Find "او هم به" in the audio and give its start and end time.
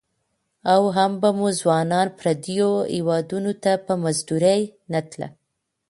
0.73-1.29